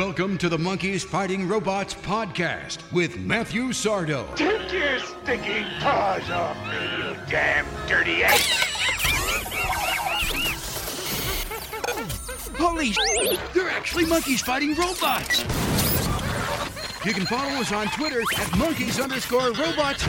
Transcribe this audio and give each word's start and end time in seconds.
Welcome 0.00 0.38
to 0.38 0.48
the 0.48 0.56
Monkeys 0.56 1.04
Fighting 1.04 1.46
Robots 1.46 1.92
podcast 1.92 2.90
with 2.90 3.18
Matthew 3.18 3.64
Sardo. 3.64 4.34
Take 4.34 4.72
your 4.72 4.98
stinking 4.98 5.66
paws 5.78 6.30
off 6.30 6.56
me, 6.68 6.80
you 6.96 7.14
damn 7.28 7.66
dirty 7.86 8.22
ape! 8.22 8.30
Holy 12.56 12.92
sh! 12.92 12.98
They're 13.52 13.68
actually 13.68 14.06
monkeys 14.06 14.40
fighting 14.40 14.74
robots! 14.74 15.42
You 17.04 17.12
can 17.12 17.26
follow 17.26 17.60
us 17.60 17.70
on 17.70 17.88
Twitter 17.88 18.22
at 18.38 18.56
monkeys 18.56 18.98
underscore 18.98 19.52
robots 19.52 20.06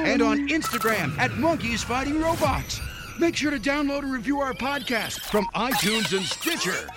and 0.00 0.20
on 0.20 0.48
Instagram 0.48 1.16
at 1.20 1.30
monkeys 1.34 1.84
fighting 1.84 2.20
robots. 2.20 2.80
Make 3.20 3.36
sure 3.36 3.52
to 3.52 3.60
download 3.60 4.00
and 4.00 4.12
review 4.12 4.40
our 4.40 4.52
podcast 4.52 5.20
from 5.20 5.46
iTunes 5.54 6.12
and 6.12 6.26
Stitcher. 6.26 6.88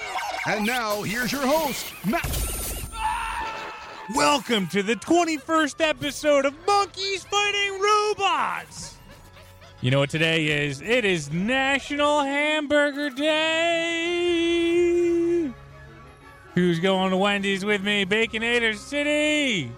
And 0.47 0.65
now, 0.65 1.04
here's 1.04 1.32
your 1.33 1.46
host, 1.46 1.86
Matt. 2.06 2.25
Welcome 4.15 4.68
to 4.68 4.82
the 4.82 4.96
21st 4.96 5.82
episode 5.86 6.46
of 6.46 6.54
Monkeys 6.65 7.25
Fighting 7.25 7.82
Robots. 7.82 8.96
You 9.82 9.91
know 9.91 10.00
what 10.00 10.10
today 10.10 10.65
is? 10.65 10.79
It 10.82 11.04
is 11.04 11.33
National 11.33 12.21
Hamburger 12.21 13.10
Day. 13.10 14.24
Who's 16.55 16.79
going 16.79 17.11
to 17.11 17.18
Wendy's 17.18 17.66
with 17.66 17.83
me? 17.83 18.05
Baconator 18.05 18.74
City. 18.74 19.69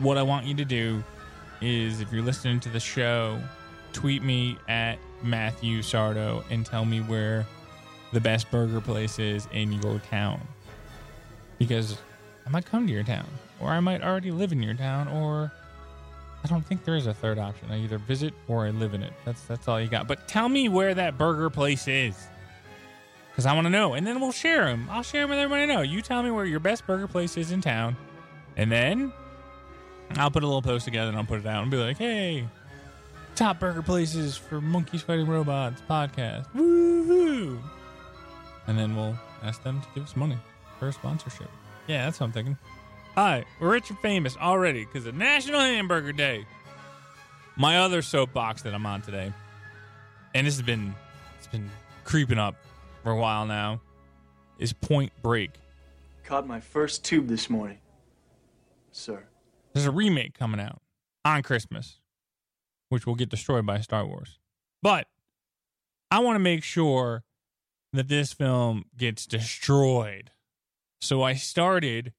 What 0.00 0.18
I 0.18 0.22
want 0.22 0.44
you 0.44 0.52
to 0.56 0.66
do 0.66 1.02
is 1.62 2.02
if 2.02 2.12
you're 2.12 2.22
listening 2.22 2.60
to 2.60 2.68
the 2.68 2.80
show, 2.80 3.40
tweet 3.94 4.22
me 4.22 4.58
at 4.68 4.98
Matthew 5.22 5.78
Sardo 5.78 6.44
and 6.50 6.66
tell 6.66 6.84
me 6.84 7.00
where 7.00 7.46
the 8.12 8.20
best 8.20 8.50
burger 8.50 8.80
places 8.80 9.48
in 9.52 9.72
your 9.72 9.98
town. 10.10 10.40
Because 11.58 11.98
I 12.46 12.50
might 12.50 12.66
come 12.66 12.86
to 12.86 12.92
your 12.92 13.04
town, 13.04 13.26
or 13.60 13.68
I 13.70 13.80
might 13.80 14.02
already 14.02 14.30
live 14.30 14.52
in 14.52 14.62
your 14.62 14.74
town, 14.74 15.08
or 15.08 15.52
I 16.44 16.48
don't 16.48 16.64
think 16.64 16.84
there 16.84 16.96
is 16.96 17.06
a 17.06 17.14
third 17.14 17.38
option. 17.38 17.70
I 17.70 17.78
either 17.78 17.98
visit 17.98 18.34
or 18.48 18.66
I 18.66 18.70
live 18.70 18.94
in 18.94 19.02
it. 19.02 19.12
That's 19.24 19.42
that's 19.42 19.68
all 19.68 19.80
you 19.80 19.88
got. 19.88 20.08
But 20.08 20.26
tell 20.26 20.48
me 20.48 20.68
where 20.68 20.94
that 20.94 21.16
burger 21.16 21.50
place 21.50 21.86
is, 21.86 22.16
because 23.30 23.46
I 23.46 23.54
want 23.54 23.66
to 23.66 23.70
know, 23.70 23.94
and 23.94 24.06
then 24.06 24.20
we'll 24.20 24.32
share 24.32 24.64
them. 24.64 24.88
I'll 24.90 25.04
share 25.04 25.22
them 25.22 25.30
with 25.30 25.38
everybody. 25.38 25.62
I 25.62 25.74
know 25.74 25.82
you 25.82 26.02
tell 26.02 26.22
me 26.22 26.30
where 26.30 26.44
your 26.44 26.60
best 26.60 26.86
burger 26.86 27.06
place 27.06 27.36
is 27.36 27.52
in 27.52 27.60
town, 27.60 27.96
and 28.56 28.72
then 28.72 29.12
I'll 30.16 30.30
put 30.30 30.42
a 30.42 30.46
little 30.46 30.62
post 30.62 30.84
together 30.84 31.08
and 31.08 31.16
I'll 31.16 31.24
put 31.24 31.40
it 31.40 31.46
out 31.46 31.62
and 31.62 31.70
be 31.70 31.76
like, 31.76 31.98
hey, 31.98 32.46
top 33.34 33.60
burger 33.60 33.82
places 33.82 34.36
for 34.36 34.60
monkeys 34.60 35.02
fighting 35.02 35.26
robots 35.26 35.80
podcast. 35.88 36.46
Woohoo! 36.54 37.60
And 38.66 38.78
then 38.78 38.94
we'll 38.96 39.18
ask 39.42 39.62
them 39.62 39.80
to 39.80 39.86
give 39.94 40.04
us 40.04 40.16
money 40.16 40.38
for 40.78 40.88
a 40.88 40.92
sponsorship. 40.92 41.50
Yeah, 41.86 42.04
that's 42.04 42.20
what 42.20 42.26
I'm 42.26 42.32
thinking. 42.32 42.56
Hi, 43.14 43.44
we're 43.60 43.70
rich 43.72 43.90
and 43.90 43.98
famous 43.98 44.36
already 44.36 44.84
because 44.84 45.06
of 45.06 45.14
National 45.14 45.60
Hamburger 45.60 46.12
Day. 46.12 46.46
My 47.56 47.78
other 47.78 48.00
soapbox 48.00 48.62
that 48.62 48.72
I'm 48.72 48.86
on 48.86 49.02
today, 49.02 49.32
and 50.34 50.46
this 50.46 50.56
has 50.56 50.64
been 50.64 50.94
it's 51.38 51.46
been 51.46 51.70
creeping 52.04 52.38
up 52.38 52.54
for 53.02 53.10
a 53.12 53.16
while 53.16 53.44
now, 53.44 53.80
is 54.58 54.72
Point 54.72 55.12
Break. 55.22 55.50
Caught 56.24 56.46
my 56.46 56.60
first 56.60 57.04
tube 57.04 57.26
this 57.26 57.50
morning. 57.50 57.78
Sir. 58.92 59.24
There's 59.72 59.86
a 59.86 59.90
remake 59.90 60.38
coming 60.38 60.60
out 60.60 60.80
on 61.24 61.42
Christmas, 61.42 62.00
which 62.88 63.06
will 63.06 63.14
get 63.14 63.28
destroyed 63.28 63.66
by 63.66 63.80
Star 63.80 64.06
Wars. 64.06 64.38
But 64.82 65.06
I 66.10 66.20
want 66.20 66.36
to 66.36 66.40
make 66.40 66.62
sure 66.62 67.24
that 67.92 68.08
this 68.08 68.32
film 68.32 68.84
gets 68.96 69.26
destroyed. 69.26 70.30
So 71.00 71.22
I 71.22 71.34
started 71.34 72.12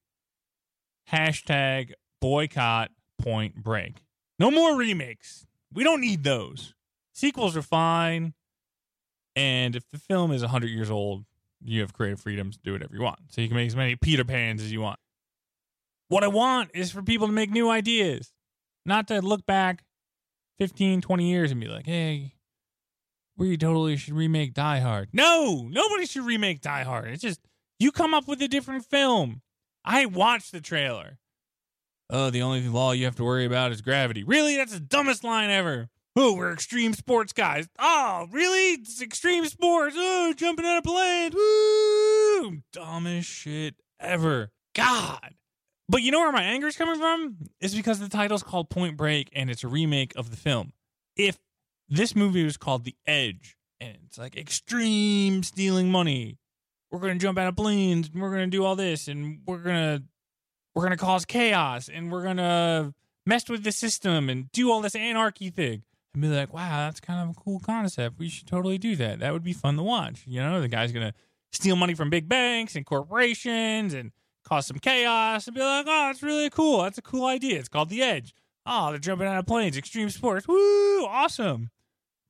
hashtag 1.12 1.94
boycott 2.22 2.92
point 3.22 3.64
break. 3.64 4.04
No 4.40 4.52
more 4.52 4.78
remakes. 4.78 5.46
We 5.72 5.84
don't 5.84 6.02
need 6.02 6.24
those. 6.24 6.74
Sequels 7.14 7.56
are 7.58 7.62
fine. 7.62 8.34
And 9.36 9.76
if 9.76 9.84
the 9.92 9.98
film 9.98 10.32
is 10.32 10.42
100 10.42 10.70
years 10.70 10.92
old, 10.92 11.26
you 11.64 11.82
have 11.82 11.94
creative 11.94 12.20
freedom 12.20 12.52
to 12.52 12.60
do 12.64 12.74
whatever 12.74 12.96
you 12.96 13.02
want. 13.02 13.20
So 13.30 13.42
you 13.42 13.48
can 13.48 13.56
make 13.56 13.68
as 13.68 13.76
many 13.76 13.96
Peter 13.96 14.24
Pans 14.24 14.62
as 14.62 14.72
you 14.72 14.82
want. 14.82 15.00
What 16.10 16.24
I 16.24 16.28
want 16.28 16.72
is 16.74 16.92
for 16.92 17.02
people 17.02 17.28
to 17.28 17.34
make 17.34 17.50
new 17.50 17.70
ideas, 17.70 18.32
not 18.86 19.08
to 19.08 19.22
look 19.22 19.46
back 19.46 19.84
15, 20.60 21.02
20 21.02 21.30
years 21.30 21.52
and 21.52 21.60
be 21.60 21.68
like, 21.68 21.86
hey, 21.86 22.34
we 23.38 23.58
totally 23.58 23.98
should 23.98 24.14
remake 24.14 24.54
Die 24.54 24.80
Hard. 24.80 25.10
No, 25.14 25.68
nobody 25.70 26.06
should 26.06 26.26
remake 26.26 26.62
Die 26.62 26.84
Hard. 26.84 27.10
It's 27.10 27.22
just 27.22 27.42
you 27.80 27.92
come 27.92 28.14
up 28.14 28.28
with 28.28 28.42
a 28.42 28.48
different 28.48 28.86
film. 28.86 29.42
I 29.84 30.06
watched 30.06 30.52
the 30.52 30.62
trailer. 30.62 31.18
Oh, 32.10 32.30
the 32.30 32.42
only 32.42 32.68
law 32.68 32.92
you 32.92 33.06
have 33.06 33.16
to 33.16 33.24
worry 33.24 33.46
about 33.46 33.72
is 33.72 33.82
gravity. 33.82 34.24
Really? 34.24 34.56
That's 34.56 34.74
the 34.74 34.80
dumbest 34.80 35.24
line 35.24 35.50
ever. 35.50 35.90
Oh, 36.16 36.36
we're 36.36 36.54
extreme 36.54 36.94
sports 36.94 37.34
guys. 37.34 37.68
Oh, 37.80 38.28
really? 38.32 38.74
It's 38.74 39.02
extreme 39.02 39.46
sports. 39.46 39.96
Oh, 39.98 40.34
jumping 40.36 40.66
out 40.66 40.78
of 40.78 40.84
planes. 40.84 41.34
Woo! 41.34 42.62
Dumbest 42.72 43.28
shit 43.28 43.76
ever. 44.00 44.52
God. 44.76 45.34
But 45.90 46.04
you 46.04 46.12
know 46.12 46.20
where 46.20 46.32
my 46.32 46.44
anger 46.44 46.68
is 46.68 46.78
coming 46.78 47.00
from? 47.00 47.38
It's 47.60 47.74
because 47.74 48.00
the 48.00 48.10
title's 48.10 48.44
called 48.44 48.70
Point 48.70 48.96
Break 48.96 49.30
and 49.34 49.50
it's 49.50 49.64
a 49.64 49.68
remake 49.68 50.14
of 50.16 50.30
the 50.30 50.38
film. 50.38 50.74
If 51.16 51.40
this 51.90 52.16
movie 52.16 52.44
was 52.44 52.58
called 52.58 52.84
The 52.84 52.96
Edge, 53.06 53.58
and 53.80 53.98
it's 54.06 54.18
like 54.18 54.36
extreme 54.38 55.44
stealing 55.44 55.90
money. 55.90 56.38
We're 56.92 57.00
gonna 57.00 57.16
jump 57.16 57.38
out 57.38 57.48
of 57.48 57.56
planes, 57.56 58.10
and 58.12 58.22
we're 58.22 58.32
gonna 58.32 58.48
do 58.48 58.64
all 58.64 58.76
this, 58.76 59.08
and 59.08 59.40
we're 59.46 59.60
gonna 59.60 60.04
we're 60.76 60.84
gonna 60.84 60.98
cause 60.98 61.26
chaos, 61.26 61.90
and 61.90 62.12
we're 62.12 62.24
gonna 62.24 62.94
mess 63.26 63.50
with 63.50 63.64
the 63.64 63.72
system 63.72 64.30
and 64.30 64.52
do 64.52 64.72
all 64.72 64.82
this 64.82 64.96
anarchy 64.96 65.50
thing. 65.50 65.84
And 66.14 66.22
be 66.22 66.28
like, 66.28 66.54
wow, 66.54 66.86
that's 66.86 67.00
kind 67.00 67.28
of 67.28 67.36
a 67.36 67.40
cool 67.40 67.60
concept. 67.60 68.20
We 68.20 68.30
should 68.30 68.48
totally 68.48 68.78
do 68.78 68.96
that. 68.98 69.20
That 69.20 69.34
would 69.34 69.44
be 69.44 69.54
fun 69.54 69.78
to 69.78 69.84
watch. 69.84 70.24
You 70.28 70.42
know, 70.42 70.62
the 70.62 70.68
guy's 70.68 70.92
gonna 70.92 71.14
steal 71.52 71.76
money 71.76 71.94
from 71.94 72.10
big 72.10 72.30
banks 72.30 72.76
and 72.76 72.86
corporations 72.86 73.94
and 73.94 74.12
cause 74.44 74.68
some 74.68 74.80
chaos 74.80 75.48
and 75.48 75.56
be 75.56 75.62
like, 75.62 75.86
oh, 75.88 76.08
that's 76.08 76.22
really 76.22 76.50
cool. 76.50 76.84
That's 76.84 76.98
a 76.98 77.02
cool 77.02 77.26
idea. 77.26 77.60
It's 77.60 77.70
called 77.70 77.90
The 77.90 78.02
Edge. 78.02 78.34
Oh, 78.66 78.90
they're 78.92 79.00
jumping 79.00 79.28
out 79.28 79.38
of 79.38 79.46
planes, 79.46 79.78
extreme 79.78 80.10
sports. 80.10 80.48
Woo, 80.48 81.06
awesome. 81.06 81.70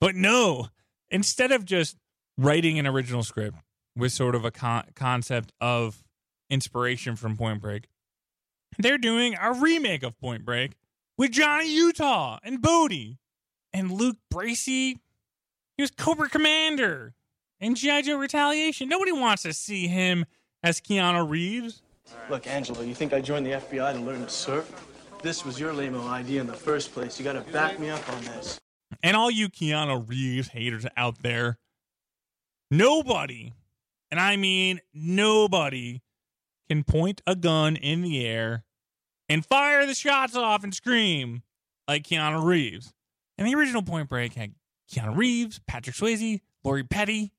But 0.01 0.15
no, 0.15 0.67
instead 1.09 1.51
of 1.51 1.65
just 1.65 1.97
writing 2.37 2.79
an 2.79 2.87
original 2.87 3.23
script 3.23 3.57
with 3.95 4.11
sort 4.11 4.35
of 4.35 4.43
a 4.43 4.51
con- 4.51 4.85
concept 4.95 5.53
of 5.61 6.03
inspiration 6.49 7.15
from 7.15 7.37
Point 7.37 7.61
Break, 7.61 7.87
they're 8.79 8.97
doing 8.97 9.35
a 9.39 9.53
remake 9.53 10.01
of 10.03 10.19
Point 10.19 10.43
Break 10.43 10.73
with 11.17 11.31
Johnny 11.31 11.71
Utah 11.71 12.39
and 12.43 12.61
Bodhi 12.61 13.19
and 13.71 13.91
Luke 13.91 14.17
Bracey. 14.33 14.97
He 15.77 15.81
was 15.83 15.91
Cobra 15.91 16.29
Commander 16.29 17.13
in 17.59 17.75
G.I. 17.75 18.01
Joe 18.01 18.17
Retaliation. 18.17 18.89
Nobody 18.89 19.11
wants 19.11 19.43
to 19.43 19.53
see 19.53 19.87
him 19.87 20.25
as 20.63 20.81
Keanu 20.81 21.29
Reeves. 21.29 21.81
Look, 22.29 22.47
Angela, 22.47 22.83
you 22.83 22.95
think 22.95 23.13
I 23.13 23.21
joined 23.21 23.45
the 23.45 23.51
FBI 23.51 23.93
to 23.93 23.99
learn 23.99 24.21
to 24.21 24.29
surf? 24.29 24.71
This 25.23 25.45
was 25.45 25.57
your 25.57 25.71
lame 25.71 25.95
idea 25.95 26.41
in 26.41 26.47
the 26.47 26.53
first 26.53 26.93
place. 26.93 27.17
You 27.17 27.23
gotta 27.23 27.39
back 27.39 27.79
me 27.79 27.89
up 27.89 28.07
on 28.11 28.21
this. 28.25 28.59
And 29.01 29.15
all 29.15 29.31
you 29.31 29.47
Keanu 29.47 30.07
Reeves 30.07 30.49
haters 30.49 30.85
out 30.97 31.23
there, 31.23 31.59
nobody, 32.69 33.53
and 34.11 34.19
I 34.19 34.35
mean 34.35 34.81
nobody, 34.93 36.01
can 36.67 36.83
point 36.83 37.21
a 37.25 37.37
gun 37.37 37.77
in 37.77 38.01
the 38.01 38.25
air 38.25 38.65
and 39.29 39.45
fire 39.45 39.85
the 39.85 39.95
shots 39.95 40.35
off 40.35 40.65
and 40.65 40.75
scream 40.75 41.43
like 41.87 42.03
Keanu 42.03 42.43
Reeves. 42.43 42.93
And 43.37 43.47
the 43.47 43.55
original 43.55 43.81
Point 43.81 44.09
Break 44.09 44.33
had 44.33 44.53
Keanu 44.91 45.15
Reeves, 45.15 45.61
Patrick 45.65 45.95
Swayze, 45.95 46.41
Lori 46.65 46.83
Petty, 46.83 47.31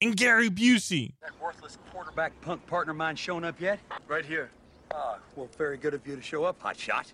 and 0.00 0.16
Gary 0.16 0.48
Busey. 0.48 1.12
That 1.20 1.38
worthless 1.38 1.76
quarterback 1.92 2.32
punk 2.40 2.66
partner 2.66 2.92
of 2.92 2.96
mine 2.96 3.16
showing 3.16 3.44
up 3.44 3.60
yet? 3.60 3.78
Right 4.08 4.24
here. 4.24 4.50
Ah, 4.92 5.18
well, 5.36 5.48
very 5.56 5.76
good 5.76 5.94
of 5.94 6.06
you 6.06 6.16
to 6.16 6.22
show 6.22 6.44
up, 6.44 6.60
hot 6.60 6.76
shot. 6.78 7.12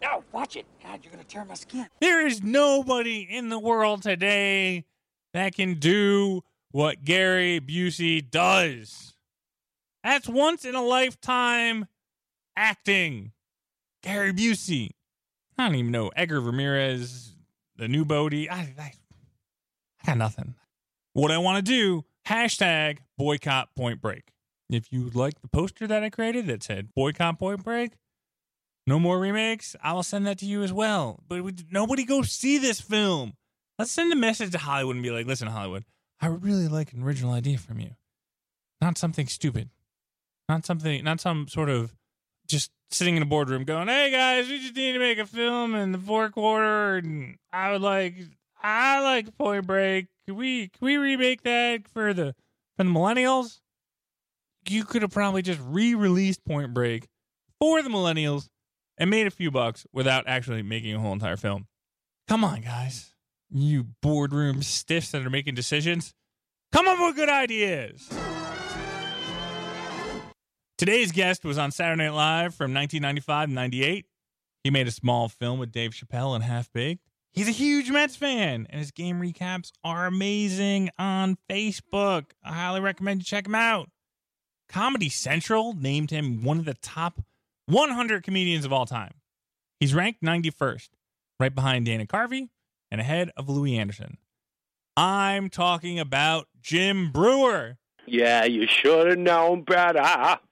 Now, 0.00 0.24
watch 0.32 0.56
it. 0.56 0.66
God, 0.82 1.00
you're 1.02 1.12
gonna 1.12 1.24
tear 1.24 1.44
my 1.44 1.54
skin. 1.54 1.86
There 2.00 2.26
is 2.26 2.42
nobody 2.42 3.20
in 3.20 3.48
the 3.48 3.58
world 3.58 4.02
today 4.02 4.84
that 5.32 5.54
can 5.54 5.74
do 5.74 6.42
what 6.72 7.04
Gary 7.04 7.60
Busey 7.60 8.28
does. 8.28 9.14
That's 10.02 10.28
once 10.28 10.64
in 10.64 10.74
a 10.74 10.82
lifetime 10.82 11.86
acting. 12.56 13.32
Gary 14.02 14.32
Busey. 14.32 14.90
I 15.56 15.66
don't 15.66 15.76
even 15.76 15.92
know 15.92 16.10
Edgar 16.16 16.40
Ramirez, 16.40 17.36
the 17.76 17.86
new 17.86 18.04
Bodhi. 18.04 18.50
I, 18.50 18.74
I, 18.78 18.92
I 20.02 20.06
got 20.06 20.18
nothing. 20.18 20.54
What 21.12 21.30
I 21.30 21.38
want 21.38 21.64
to 21.64 21.72
do, 21.72 22.04
hashtag 22.26 22.98
boycott 23.16 23.68
point 23.76 24.00
break. 24.00 24.31
If 24.72 24.92
you 24.92 25.10
like 25.10 25.40
the 25.42 25.48
poster 25.48 25.86
that 25.86 26.02
I 26.02 26.10
created 26.10 26.46
that 26.46 26.62
said 26.62 26.94
boycott 26.94 27.38
point 27.38 27.62
break, 27.62 27.92
no 28.86 28.98
more 28.98 29.20
remakes, 29.20 29.76
I 29.82 29.92
will 29.92 30.02
send 30.02 30.26
that 30.26 30.38
to 30.38 30.46
you 30.46 30.62
as 30.62 30.72
well. 30.72 31.20
But 31.28 31.42
we, 31.44 31.52
nobody 31.70 32.04
go 32.04 32.22
see 32.22 32.58
this 32.58 32.80
film. 32.80 33.34
Let's 33.78 33.90
send 33.90 34.12
a 34.12 34.16
message 34.16 34.50
to 34.52 34.58
Hollywood 34.58 34.96
and 34.96 35.02
be 35.02 35.10
like, 35.10 35.26
listen, 35.26 35.48
Hollywood, 35.48 35.84
I 36.20 36.26
really 36.28 36.68
like 36.68 36.92
an 36.92 37.02
original 37.02 37.32
idea 37.32 37.58
from 37.58 37.80
you. 37.80 37.90
not 38.80 38.98
something 38.98 39.26
stupid, 39.28 39.70
not 40.48 40.66
something, 40.66 41.04
not 41.04 41.20
some 41.20 41.46
sort 41.48 41.68
of 41.68 41.94
just 42.48 42.70
sitting 42.90 43.16
in 43.16 43.22
a 43.22 43.26
boardroom 43.26 43.64
going, 43.64 43.88
"Hey 43.88 44.10
guys, 44.10 44.48
we 44.48 44.58
just 44.58 44.74
need 44.76 44.92
to 44.92 44.98
make 44.98 45.18
a 45.18 45.26
film 45.26 45.74
in 45.74 45.92
the 45.92 45.98
fourth 45.98 46.32
quarter, 46.32 46.96
and 46.96 47.36
I 47.52 47.72
would 47.72 47.80
like, 47.82 48.14
I 48.62 49.00
like 49.00 49.36
Point 49.38 49.66
Break. 49.66 50.06
Can 50.26 50.36
we, 50.36 50.68
can 50.68 50.84
we 50.84 50.96
remake 50.96 51.42
that 51.42 51.88
for 51.88 52.12
the 52.12 52.34
for 52.76 52.84
the 52.84 52.90
millennials?" 52.90 53.60
You 54.68 54.84
could 54.84 55.02
have 55.02 55.10
probably 55.10 55.42
just 55.42 55.60
re-released 55.62 56.44
Point 56.44 56.72
Break 56.72 57.08
for 57.60 57.82
the 57.82 57.88
millennials 57.88 58.48
and 58.96 59.10
made 59.10 59.26
a 59.26 59.30
few 59.30 59.50
bucks 59.50 59.86
without 59.92 60.24
actually 60.26 60.62
making 60.62 60.94
a 60.94 61.00
whole 61.00 61.12
entire 61.12 61.36
film. 61.36 61.66
Come 62.28 62.44
on, 62.44 62.60
guys, 62.60 63.14
you 63.50 63.86
boardroom 64.00 64.62
stiffs 64.62 65.10
that 65.10 65.26
are 65.26 65.30
making 65.30 65.54
decisions. 65.54 66.14
Come 66.70 66.88
up 66.88 66.98
with 67.00 67.16
good 67.16 67.28
ideas. 67.28 68.08
Today's 70.78 71.12
guest 71.12 71.44
was 71.44 71.58
on 71.58 71.70
Saturday 71.70 72.04
Night 72.04 72.14
Live 72.14 72.54
from 72.54 72.74
1995 72.74 73.48
to 73.48 73.54
98. 73.54 74.06
He 74.64 74.70
made 74.70 74.88
a 74.88 74.92
small 74.92 75.28
film 75.28 75.58
with 75.58 75.70
Dave 75.70 75.92
Chappelle 75.92 76.34
and 76.34 76.42
Half 76.42 76.72
Baked. 76.72 77.08
He's 77.32 77.48
a 77.48 77.52
huge 77.52 77.90
Mets 77.90 78.16
fan, 78.16 78.66
and 78.68 78.78
his 78.78 78.90
game 78.90 79.20
recaps 79.20 79.70
are 79.84 80.06
amazing 80.06 80.90
on 80.98 81.36
Facebook. 81.48 82.26
I 82.44 82.52
highly 82.52 82.80
recommend 82.80 83.20
you 83.20 83.24
check 83.24 83.46
him 83.46 83.54
out. 83.54 83.90
Comedy 84.72 85.10
Central 85.10 85.74
named 85.74 86.10
him 86.10 86.42
one 86.42 86.58
of 86.58 86.64
the 86.64 86.74
top 86.74 87.20
100 87.66 88.22
comedians 88.22 88.64
of 88.64 88.72
all 88.72 88.86
time. 88.86 89.12
He's 89.78 89.94
ranked 89.94 90.22
91st, 90.22 90.88
right 91.38 91.54
behind 91.54 91.84
Dana 91.84 92.06
Carvey 92.06 92.48
and 92.90 92.98
ahead 92.98 93.30
of 93.36 93.50
Louie 93.50 93.76
Anderson. 93.76 94.16
I'm 94.96 95.50
talking 95.50 95.98
about 95.98 96.48
Jim 96.62 97.12
Breuer. 97.12 97.76
Yeah, 98.06 98.44
you 98.44 98.66
should 98.66 99.08
have 99.08 99.18
known 99.18 99.62
better. 99.62 100.38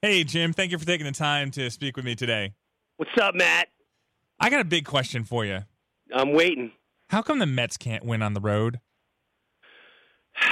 Hey, 0.00 0.22
Jim, 0.22 0.52
thank 0.52 0.70
you 0.70 0.78
for 0.78 0.86
taking 0.86 1.06
the 1.06 1.12
time 1.12 1.50
to 1.50 1.68
speak 1.72 1.96
with 1.96 2.04
me 2.04 2.14
today. 2.14 2.54
What's 2.98 3.10
up, 3.20 3.34
Matt? 3.34 3.66
I 4.38 4.48
got 4.48 4.60
a 4.60 4.64
big 4.64 4.84
question 4.84 5.24
for 5.24 5.44
you. 5.44 5.64
I'm 6.14 6.34
waiting. 6.34 6.70
How 7.10 7.20
come 7.20 7.40
the 7.40 7.46
Mets 7.46 7.76
can't 7.76 8.04
win 8.04 8.22
on 8.22 8.32
the 8.32 8.40
road? 8.40 8.78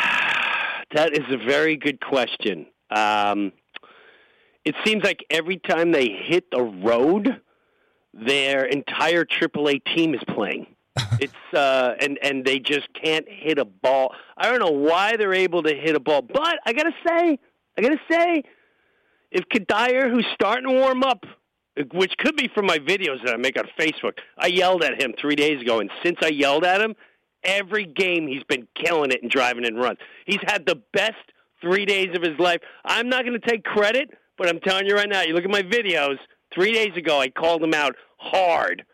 That 0.94 1.12
is 1.12 1.24
a 1.30 1.36
very 1.36 1.76
good 1.76 2.00
question. 2.00 2.66
Um, 2.90 3.52
it 4.64 4.74
seems 4.84 5.04
like 5.04 5.24
every 5.30 5.58
time 5.58 5.92
they 5.92 6.08
hit 6.08 6.50
the 6.50 6.62
road, 6.62 7.40
their 8.12 8.64
entire 8.64 9.24
AAA 9.24 9.82
team 9.94 10.14
is 10.14 10.22
playing. 10.34 10.66
it's 11.20 11.54
uh, 11.54 11.94
and 12.00 12.18
and 12.22 12.44
they 12.44 12.58
just 12.58 12.88
can't 12.94 13.26
hit 13.28 13.58
a 13.58 13.64
ball. 13.64 14.14
I 14.36 14.48
don't 14.50 14.60
know 14.60 14.78
why 14.78 15.16
they're 15.16 15.34
able 15.34 15.62
to 15.62 15.74
hit 15.74 15.94
a 15.94 16.00
ball, 16.00 16.22
but 16.22 16.58
I 16.64 16.72
gotta 16.72 16.94
say, 17.06 17.38
I 17.76 17.82
gotta 17.82 18.00
say, 18.10 18.42
if 19.30 19.44
Cuddyer, 19.48 20.10
who's 20.10 20.26
starting 20.32 20.68
to 20.68 20.74
warm 20.74 21.02
up, 21.02 21.24
which 21.92 22.16
could 22.18 22.34
be 22.36 22.48
from 22.54 22.66
my 22.66 22.78
videos 22.78 23.22
that 23.24 23.34
I 23.34 23.36
make 23.36 23.58
on 23.58 23.68
Facebook, 23.78 24.18
I 24.38 24.46
yelled 24.46 24.82
at 24.82 25.00
him 25.00 25.12
three 25.20 25.36
days 25.36 25.60
ago, 25.60 25.80
and 25.80 25.90
since 26.02 26.16
I 26.22 26.28
yelled 26.28 26.64
at 26.64 26.80
him, 26.80 26.94
every 27.44 27.84
game 27.84 28.26
he's 28.26 28.44
been 28.44 28.66
killing 28.74 29.10
it 29.10 29.22
and 29.22 29.30
driving 29.30 29.66
in 29.66 29.76
runs. 29.76 29.98
He's 30.24 30.40
had 30.46 30.64
the 30.64 30.82
best 30.94 31.32
three 31.66 31.84
days 31.84 32.14
of 32.14 32.22
his 32.22 32.38
life. 32.38 32.60
I'm 32.84 33.08
not 33.08 33.24
going 33.24 33.38
to 33.38 33.46
take 33.46 33.64
credit, 33.64 34.10
but 34.38 34.48
I'm 34.48 34.60
telling 34.60 34.86
you 34.86 34.94
right 34.94 35.08
now, 35.08 35.22
you 35.22 35.34
look 35.34 35.44
at 35.44 35.50
my 35.50 35.62
videos. 35.62 36.16
Three 36.54 36.72
days 36.72 36.96
ago, 36.96 37.20
I 37.20 37.28
called 37.28 37.62
him 37.62 37.74
out 37.74 37.96
hard, 38.18 38.84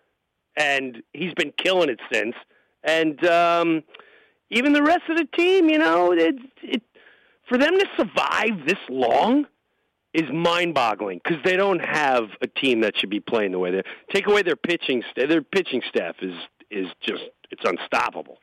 and 0.56 1.02
he's 1.12 1.34
been 1.34 1.52
killing 1.56 1.90
it 1.90 2.00
since. 2.12 2.34
And 2.82 3.24
um, 3.26 3.82
even 4.50 4.72
the 4.72 4.82
rest 4.82 5.02
of 5.08 5.16
the 5.16 5.26
team, 5.36 5.68
you 5.68 5.78
know, 5.78 6.12
it, 6.12 6.34
it 6.62 6.82
for 7.48 7.58
them 7.58 7.78
to 7.78 7.86
survive 7.96 8.66
this 8.66 8.78
long 8.88 9.46
is 10.14 10.30
mind-boggling 10.32 11.20
because 11.22 11.42
they 11.44 11.56
don't 11.56 11.80
have 11.80 12.24
a 12.42 12.46
team 12.46 12.80
that 12.82 12.96
should 12.98 13.10
be 13.10 13.20
playing 13.20 13.52
the 13.52 13.58
way 13.58 13.70
they 13.70 13.78
are. 13.78 13.84
take 14.12 14.26
away 14.26 14.42
their 14.42 14.56
pitching. 14.56 15.02
St- 15.10 15.28
their 15.28 15.42
pitching 15.42 15.82
staff 15.88 16.16
is 16.20 16.34
is 16.70 16.86
just 17.02 17.22
it's 17.50 17.62
unstoppable. 17.64 18.38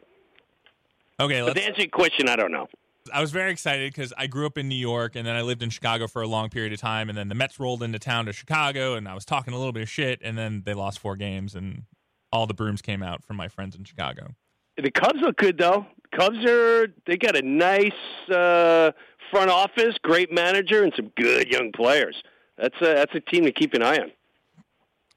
Okay, 1.19 1.41
But 1.41 1.47
let's, 1.47 1.59
to 1.59 1.65
answer 1.65 1.81
your 1.81 1.89
question, 1.89 2.29
I 2.29 2.35
don't 2.35 2.51
know. 2.51 2.67
I 3.13 3.21
was 3.21 3.31
very 3.31 3.51
excited 3.51 3.93
because 3.93 4.13
I 4.17 4.27
grew 4.27 4.45
up 4.45 4.57
in 4.57 4.67
New 4.67 4.75
York 4.75 5.15
and 5.15 5.25
then 5.25 5.35
I 5.35 5.41
lived 5.41 5.63
in 5.63 5.69
Chicago 5.69 6.07
for 6.07 6.21
a 6.21 6.27
long 6.27 6.49
period 6.49 6.73
of 6.73 6.79
time. 6.79 7.09
And 7.09 7.17
then 7.17 7.27
the 7.27 7.35
Mets 7.35 7.59
rolled 7.59 7.81
into 7.81 7.99
town 7.99 8.25
to 8.25 8.33
Chicago 8.33 8.95
and 8.95 9.07
I 9.07 9.15
was 9.15 9.25
talking 9.25 9.53
a 9.53 9.57
little 9.57 9.71
bit 9.71 9.83
of 9.83 9.89
shit. 9.89 10.19
And 10.23 10.37
then 10.37 10.63
they 10.65 10.73
lost 10.73 10.99
four 10.99 11.15
games 11.15 11.55
and 11.55 11.83
all 12.31 12.45
the 12.45 12.53
brooms 12.53 12.81
came 12.81 13.01
out 13.01 13.23
from 13.23 13.37
my 13.37 13.47
friends 13.47 13.75
in 13.75 13.83
Chicago. 13.83 14.35
The 14.77 14.91
Cubs 14.91 15.19
look 15.21 15.37
good 15.37 15.57
though. 15.57 15.85
Cubs 16.15 16.43
are 16.45 16.87
they 17.05 17.17
got 17.17 17.35
a 17.35 17.41
nice 17.41 17.91
uh, 18.29 18.91
front 19.31 19.49
office, 19.49 19.95
great 20.01 20.31
manager, 20.31 20.83
and 20.83 20.93
some 20.95 21.11
good 21.17 21.47
young 21.49 21.71
players. 21.71 22.21
That's 22.57 22.75
a 22.81 22.93
that's 22.95 23.15
a 23.15 23.19
team 23.19 23.45
to 23.45 23.51
keep 23.51 23.73
an 23.73 23.83
eye 23.83 23.97
on. 23.97 24.11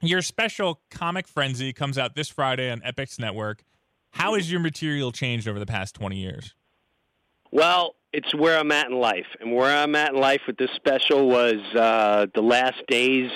Your 0.01 0.21
special 0.21 0.81
Comic 0.91 1.29
Frenzy 1.29 1.73
comes 1.73 1.97
out 1.97 2.17
this 2.17 2.29
Friday 2.29 2.71
on 2.71 2.81
Epix 2.81 3.21
Network. 3.21 3.63
How 4.11 4.35
has 4.35 4.51
your 4.51 4.61
material 4.61 5.13
changed 5.13 5.47
over 5.47 5.61
the 5.61 5.67
past 5.67 5.95
20 5.95 6.17
years? 6.17 6.55
Well, 7.53 7.97
it's 8.15 8.35
where 8.35 8.59
I'm 8.59 8.73
at 8.73 8.89
in 8.89 8.99
life, 8.99 9.27
and 9.39 9.55
where 9.55 9.71
I'm 9.71 9.95
at 9.95 10.15
in 10.15 10.21
life 10.21 10.41
with 10.47 10.57
this 10.57 10.71
special 10.75 11.29
was 11.29 11.57
uh, 11.75 12.27
the 12.35 12.41
last 12.41 12.83
days 12.89 13.31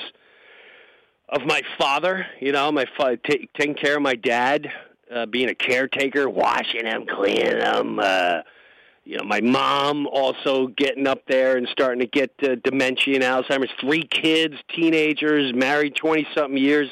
of 1.28 1.42
my 1.44 1.60
father. 1.78 2.26
You 2.40 2.52
know, 2.52 2.72
my 2.72 2.86
fa- 2.96 3.18
ta 3.18 3.34
taking 3.58 3.74
care 3.74 3.96
of 3.96 4.02
my 4.02 4.14
dad, 4.14 4.72
uh, 5.14 5.26
being 5.26 5.50
a 5.50 5.54
caretaker, 5.54 6.30
washing 6.30 6.86
him, 6.86 7.04
cleaning 7.06 7.60
him. 7.60 7.98
Uh, 8.02 8.40
you 9.04 9.18
know, 9.18 9.24
my 9.24 9.42
mom 9.42 10.06
also 10.06 10.68
getting 10.68 11.06
up 11.06 11.26
there 11.28 11.58
and 11.58 11.68
starting 11.68 12.00
to 12.00 12.06
get 12.06 12.32
uh, 12.42 12.56
dementia 12.64 13.16
and 13.16 13.22
Alzheimer's. 13.22 13.70
Three 13.78 14.02
kids, 14.02 14.54
teenagers, 14.74 15.54
married 15.54 15.94
twenty 15.94 16.26
something 16.34 16.56
years. 16.56 16.90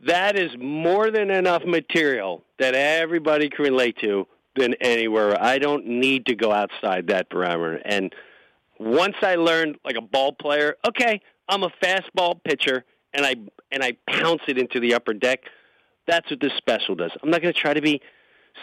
That 0.00 0.36
is 0.36 0.50
more 0.58 1.12
than 1.12 1.30
enough 1.30 1.64
material 1.64 2.42
that 2.58 2.74
everybody 2.74 3.50
can 3.50 3.64
relate 3.66 3.98
to 4.00 4.26
than 4.56 4.74
anywhere. 4.80 5.40
I 5.40 5.58
don't 5.58 5.86
need 5.86 6.26
to 6.26 6.34
go 6.34 6.52
outside 6.52 7.08
that 7.08 7.30
parameter. 7.30 7.80
And 7.84 8.12
once 8.78 9.16
I 9.22 9.36
learned 9.36 9.78
like 9.84 9.96
a 9.96 10.02
ball 10.02 10.32
player, 10.32 10.76
okay, 10.86 11.20
I'm 11.48 11.62
a 11.62 11.70
fastball 11.82 12.42
pitcher 12.42 12.84
and 13.12 13.24
I 13.26 13.34
and 13.72 13.82
I 13.82 13.96
pounce 14.08 14.42
it 14.48 14.58
into 14.58 14.80
the 14.80 14.94
upper 14.94 15.14
deck. 15.14 15.40
That's 16.06 16.28
what 16.30 16.40
this 16.40 16.52
special 16.56 16.94
does. 16.94 17.12
I'm 17.22 17.30
not 17.30 17.42
going 17.42 17.54
to 17.54 17.60
try 17.60 17.74
to 17.74 17.82
be 17.82 18.00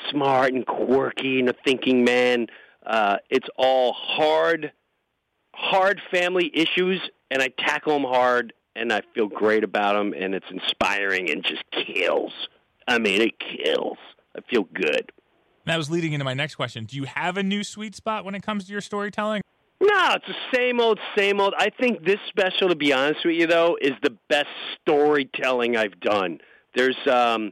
smart 0.10 0.54
and 0.54 0.66
quirky 0.66 1.40
and 1.40 1.50
a 1.50 1.56
thinking 1.66 2.04
man. 2.04 2.48
Uh, 2.86 3.18
it's 3.30 3.48
all 3.58 3.94
hard, 3.94 4.72
hard 5.54 6.02
family 6.12 6.52
issues, 6.54 7.02
and 7.32 7.42
I 7.42 7.50
tackle 7.60 7.94
them 7.94 8.04
hard, 8.04 8.54
and 8.76 8.92
I 8.92 9.02
feel 9.14 9.28
great 9.28 9.64
about 9.64 9.94
them, 9.94 10.14
and 10.14 10.34
it's 10.34 10.50
inspiring 10.50 11.30
and 11.30 11.44
just 11.44 11.64
kills. 11.72 12.34
I 12.88 13.00
mean, 13.00 13.22
it 13.22 13.34
kills. 13.40 13.98
I 14.36 14.42
feel 14.50 14.64
good. 14.74 15.12
That 15.68 15.78
was 15.78 15.90
leading 15.90 16.14
into 16.14 16.24
my 16.24 16.34
next 16.34 16.56
question. 16.56 16.86
Do 16.86 16.96
you 16.96 17.04
have 17.04 17.36
a 17.36 17.44
new 17.44 17.62
sweet 17.62 17.94
spot 17.94 18.24
when 18.24 18.36
it 18.36 18.42
comes 18.42 18.66
to 18.66 18.72
your 18.72 18.80
storytelling? 18.80 19.42
No, 19.82 20.14
it's 20.14 20.26
the 20.26 20.58
same 20.58 20.80
old, 20.80 20.98
same 21.18 21.42
old. 21.42 21.54
I 21.58 21.70
think 21.70 22.06
this 22.06 22.20
special, 22.30 22.70
to 22.70 22.76
be 22.76 22.94
honest 22.94 23.26
with 23.26 23.36
you, 23.36 23.48
though, 23.48 23.78
is 23.82 23.92
the 24.02 24.16
best 24.30 24.48
storytelling 24.82 25.76
I've 25.76 26.00
done. 26.00 26.40
There's, 26.74 26.98
um, 27.06 27.52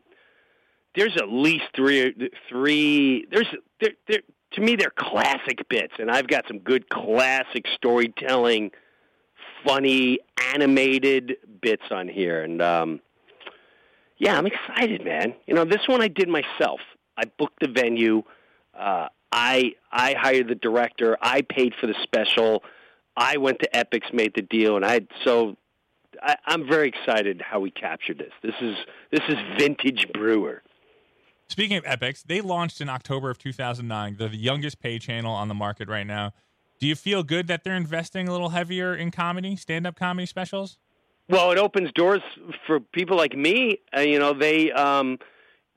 there's 0.96 1.18
at 1.18 1.28
least 1.28 1.66
three, 1.76 2.32
three. 2.48 3.28
There's, 3.30 3.48
there, 3.82 3.92
there, 4.08 4.22
to 4.54 4.62
me, 4.62 4.78
they're 4.78 4.94
classic 4.98 5.68
bits, 5.70 5.94
and 6.00 6.10
I've 6.10 6.28
got 6.28 6.46
some 6.48 6.60
good 6.60 6.90
classic 6.90 7.66
storytelling, 7.76 8.72
funny 9.68 10.20
animated 10.54 11.36
bits 11.62 11.84
on 11.92 12.08
here, 12.08 12.44
and 12.44 12.62
um, 12.62 13.02
yeah, 14.18 14.38
I'm 14.38 14.48
excited, 14.48 15.04
man. 15.04 15.34
You 15.48 15.54
know, 15.54 15.66
this 15.66 15.86
one 15.88 16.02
I 16.02 16.08
did 16.08 16.30
myself. 16.30 16.80
I 17.18 17.26
booked 17.38 17.60
the 17.62 17.68
venue. 17.68 18.24
Uh, 18.78 19.08
I 19.32 19.74
I 19.92 20.16
hired 20.18 20.48
the 20.48 20.56
director. 20.56 21.18
I 21.22 21.42
paid 21.42 21.74
for 21.80 21.88
the 21.88 21.96
special. 22.04 22.64
I 23.18 23.38
went 23.38 23.60
to 23.60 23.70
Epix, 23.74 24.14
made 24.14 24.34
the 24.36 24.42
deal, 24.42 24.76
and 24.76 24.86
I 24.86 25.02
so 25.24 25.58
I, 26.22 26.36
I'm 26.46 26.68
very 26.68 26.88
excited 26.88 27.42
how 27.42 27.60
we 27.60 27.72
captured 27.72 28.18
this. 28.18 28.32
This 28.42 28.56
is 28.62 28.76
this 29.12 29.22
is 29.28 29.36
vintage 29.58 30.08
Breuer. 30.14 30.62
Speaking 31.48 31.78
of 31.78 31.84
Epix, 31.84 32.24
they 32.24 32.42
launched 32.42 32.82
in 32.82 32.90
October 32.90 33.30
of 33.30 33.38
2009. 33.38 34.16
They're 34.18 34.30
the 34.30 34.38
youngest 34.38 34.80
pay 34.80 34.98
channel 34.98 35.34
on 35.34 35.48
the 35.48 35.54
market 35.54 35.88
right 35.88 36.08
now. 36.08 36.34
Do 36.80 36.88
you 36.88 36.96
feel 36.96 37.24
good 37.24 37.48
that 37.48 37.64
they're 37.64 37.76
investing 37.76 38.28
a 38.28 38.32
little 38.32 38.50
heavier 38.50 38.96
in 38.96 39.12
comedy, 39.12 39.56
stand-up 39.56 39.96
comedy 39.96 40.26
specials? 40.26 40.78
Well, 41.30 41.52
it 41.52 41.58
opens 41.58 41.92
doors 41.94 42.22
for 42.68 42.80
people 42.80 43.16
like 43.16 43.36
me. 43.36 43.80
Uh, 43.96 44.02
you 44.02 44.20
know, 44.20 44.34
they, 44.34 44.72
um, 44.72 45.18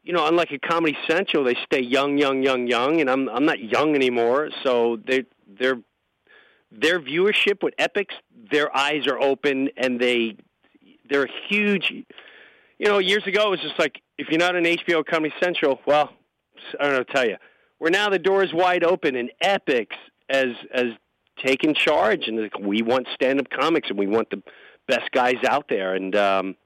you 0.09 0.15
know, 0.15 0.27
unlike 0.27 0.51
a 0.53 0.59
Comedy 0.59 0.97
Central, 1.07 1.45
they 1.45 1.55
stay 1.67 1.83
young, 1.83 2.17
young, 2.17 2.43
young, 2.43 2.67
young, 2.67 3.03
and 3.03 3.11
I'm 3.11 3.29
I'm 3.29 3.45
not 3.45 3.63
young 3.63 3.95
anymore. 3.95 4.49
So 4.65 4.99
they 5.07 5.25
their 5.47 5.77
their 6.73 6.99
viewership 6.99 7.63
with 7.63 7.75
Epix, 7.77 8.07
their 8.51 8.75
eyes 8.75 9.07
are 9.07 9.21
open, 9.21 9.69
and 9.77 10.01
they 10.01 10.37
they're 11.11 11.25
a 11.25 11.33
huge. 11.49 11.93
You 12.79 12.89
know, 12.89 12.99
years 12.99 13.27
ago 13.27 13.49
it 13.49 13.51
was 13.51 13.61
just 13.61 13.79
like 13.79 14.01
if 14.17 14.29
you're 14.31 14.39
not 14.39 14.57
an 14.57 14.65
HBO 14.65 15.05
Comedy 15.05 15.35
Central, 15.43 15.79
well, 15.87 16.15
I 16.81 16.85
don't 16.85 16.93
know 16.95 17.05
to 17.05 17.13
tell 17.13 17.27
you. 17.27 17.37
Where 17.77 17.91
now 17.91 18.09
the 18.09 18.19
door 18.19 18.43
is 18.43 18.55
wide 18.55 18.85
open, 18.85 19.15
and 19.15 19.31
Epix 19.45 19.89
as 20.31 20.55
as 20.73 20.87
taking 21.45 21.75
charge 21.75 22.29
and 22.29 22.41
like, 22.41 22.59
we 22.59 22.81
want 22.81 23.07
stand-up 23.15 23.51
comics 23.51 23.91
and 23.91 23.99
we 23.99 24.07
want 24.07 24.31
the 24.31 24.43
best 24.87 25.11
guys 25.13 25.37
out 25.47 25.69
there. 25.69 25.95
And 25.95 26.17
um, 26.17 26.57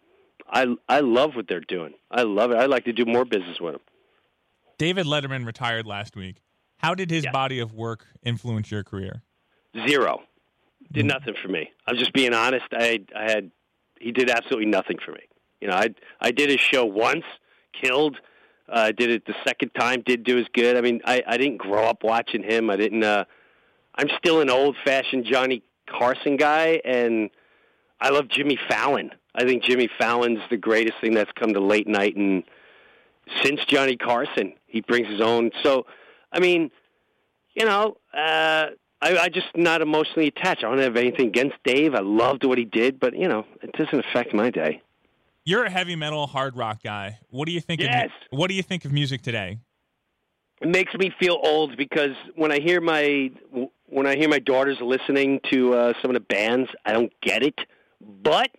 I 0.52 0.66
I 0.88 1.00
love 1.00 1.34
what 1.34 1.48
they're 1.48 1.60
doing. 1.60 1.94
I 2.10 2.22
love 2.22 2.50
it. 2.50 2.58
I'd 2.58 2.68
like 2.70 2.84
to 2.84 2.92
do 2.92 3.04
more 3.06 3.24
business 3.24 3.60
with 3.60 3.72
them. 3.74 3.80
David 4.78 5.06
Letterman 5.06 5.46
retired 5.46 5.86
last 5.86 6.14
week. 6.16 6.36
How 6.78 6.94
did 6.94 7.10
his 7.10 7.24
Yeah. 7.24 7.30
body 7.32 7.58
of 7.58 7.72
work 7.72 8.06
influence 8.24 8.70
your 8.70 8.84
career? 8.84 9.22
Zero. 9.88 10.22
Did 10.90 11.06
nothing 11.06 11.34
for 11.40 11.48
me. 11.48 11.70
I'm 11.86 11.96
just 11.96 12.12
being 12.12 12.34
honest. 12.34 12.66
I 12.72 13.00
I 13.16 13.22
had 13.30 13.50
he 14.00 14.12
did 14.12 14.28
absolutely 14.28 14.66
nothing 14.66 14.98
for 15.04 15.12
me. 15.12 15.20
You 15.60 15.68
know, 15.68 15.74
I 15.74 15.88
I 16.20 16.32
did 16.32 16.50
his 16.50 16.60
show 16.60 16.84
once, 16.84 17.24
killed. 17.72 18.16
Uh, 18.68 18.86
I 18.88 18.92
did 18.92 19.10
it 19.10 19.24
the 19.26 19.34
second 19.46 19.70
time, 19.70 20.02
did 20.02 20.24
do 20.24 20.38
as 20.38 20.46
good. 20.52 20.76
I 20.76 20.80
mean, 20.82 21.00
I 21.04 21.22
I 21.26 21.36
didn't 21.38 21.58
grow 21.58 21.84
up 21.84 22.02
watching 22.02 22.42
him. 22.42 22.68
I 22.68 22.76
didn't. 22.76 23.02
Uh, 23.04 23.24
I'm 23.94 24.08
still 24.18 24.40
an 24.40 24.50
old 24.50 24.76
fashioned 24.84 25.24
Johnny 25.24 25.62
Carson 25.86 26.36
guy, 26.36 26.80
and 26.84 27.30
I 28.00 28.10
love 28.10 28.28
Jimmy 28.28 28.58
Fallon. 28.68 29.12
I 29.34 29.44
think 29.44 29.64
Jimmy 29.64 29.88
Fallon's 29.98 30.40
the 30.50 30.56
greatest 30.56 30.94
thing 31.00 31.14
that's 31.14 31.32
come 31.32 31.54
to 31.54 31.60
late 31.60 31.86
night, 31.88 32.16
and 32.16 32.44
since 33.42 33.64
Johnny 33.66 33.96
Carson, 33.96 34.54
he 34.66 34.80
brings 34.80 35.08
his 35.08 35.20
own. 35.20 35.50
So, 35.62 35.86
I 36.32 36.40
mean, 36.40 36.70
you 37.54 37.64
know, 37.64 37.96
uh, 38.12 38.66
I, 39.00 39.16
I 39.18 39.28
just 39.28 39.46
not 39.56 39.80
emotionally 39.80 40.28
attached. 40.28 40.64
I 40.64 40.68
don't 40.68 40.78
have 40.78 40.96
anything 40.96 41.28
against 41.28 41.56
Dave. 41.64 41.94
I 41.94 42.00
loved 42.00 42.44
what 42.44 42.58
he 42.58 42.64
did, 42.64 43.00
but 43.00 43.16
you 43.16 43.28
know, 43.28 43.46
it 43.62 43.72
doesn't 43.72 43.98
affect 43.98 44.34
my 44.34 44.50
day. 44.50 44.82
You're 45.44 45.64
a 45.64 45.70
heavy 45.70 45.96
metal 45.96 46.26
hard 46.26 46.56
rock 46.56 46.82
guy. 46.84 47.18
What 47.28 47.46
do 47.46 47.52
you 47.52 47.60
think 47.60 47.80
Yes. 47.80 48.10
of 48.30 48.38
what 48.38 48.48
do 48.48 48.54
you 48.54 48.62
think 48.62 48.84
of 48.84 48.92
music 48.92 49.22
today? 49.22 49.58
It 50.60 50.68
makes 50.68 50.94
me 50.94 51.12
feel 51.18 51.38
old 51.42 51.76
because 51.76 52.14
when 52.36 52.52
I 52.52 52.60
hear 52.60 52.80
my 52.80 53.30
when 53.86 54.06
I 54.06 54.14
hear 54.16 54.28
my 54.28 54.38
daughters 54.38 54.78
listening 54.80 55.40
to 55.50 55.74
uh, 55.74 55.92
some 56.00 56.10
of 56.10 56.14
the 56.14 56.20
bands, 56.20 56.70
I 56.84 56.92
don't 56.92 57.12
get 57.20 57.42
it. 57.42 57.58
But 58.00 58.50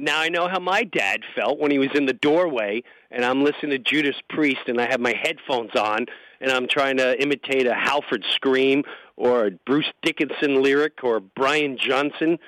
now 0.00 0.20
I 0.20 0.28
know 0.28 0.48
how 0.48 0.58
my 0.58 0.82
dad 0.84 1.20
felt 1.34 1.58
when 1.58 1.70
he 1.70 1.78
was 1.78 1.90
in 1.94 2.06
the 2.06 2.12
doorway 2.12 2.82
and 3.10 3.24
I'm 3.24 3.44
listening 3.44 3.70
to 3.70 3.78
Judas 3.78 4.16
Priest 4.28 4.62
and 4.66 4.80
I 4.80 4.90
have 4.90 5.00
my 5.00 5.14
headphones 5.20 5.74
on 5.76 6.06
and 6.40 6.50
I'm 6.50 6.66
trying 6.66 6.96
to 6.96 7.20
imitate 7.20 7.66
a 7.66 7.74
Halford 7.74 8.24
scream 8.34 8.82
or 9.16 9.46
a 9.46 9.50
Bruce 9.50 9.92
Dickinson 10.02 10.62
lyric 10.62 11.04
or 11.04 11.20
Brian 11.20 11.76
Johnson 11.76 12.38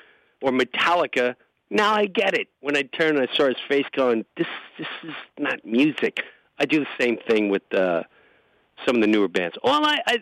or 0.40 0.50
Metallica. 0.50 1.34
Now 1.70 1.94
I 1.94 2.06
get 2.06 2.34
it. 2.34 2.48
When 2.60 2.76
I 2.76 2.82
turned 2.82 3.18
and 3.18 3.28
I 3.28 3.36
saw 3.36 3.46
his 3.46 3.56
face 3.68 3.86
going, 3.94 4.24
this 4.36 4.46
this 4.78 4.88
is 5.04 5.14
not 5.38 5.64
music. 5.64 6.20
I 6.58 6.64
do 6.64 6.80
the 6.80 6.86
same 6.98 7.18
thing 7.28 7.48
with 7.50 7.62
uh, 7.74 8.04
some 8.86 8.96
of 8.96 9.02
the 9.02 9.08
newer 9.08 9.28
bands. 9.28 9.56
Well, 9.62 9.84
I, 9.84 9.98
I 10.06 10.18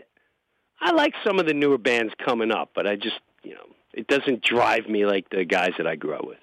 I 0.81 0.93
like 0.93 1.15
some 1.25 1.39
of 1.39 1.47
the 1.47 1.55
newer 1.55 1.79
bands 1.79 2.13
coming 2.25 2.51
up, 2.51 2.71
but 2.75 2.87
I 2.87 2.97
just 2.97 3.21
you 3.43 3.55
know 3.55 3.67
it 3.93 4.07
doesn't 4.07 4.43
drive 4.43 4.89
me 4.89 5.07
like 5.07 5.29
the 5.31 5.45
guys 5.45 5.73
that 5.79 5.87
I 5.87 5.97
grew 5.97 6.15
up 6.15 6.27
with. 6.27 6.39